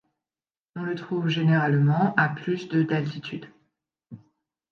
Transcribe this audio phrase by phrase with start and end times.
[0.75, 3.45] On le trouve généralement à plus de d'altitude.